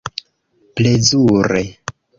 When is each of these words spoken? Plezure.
Plezure. 0.79 1.63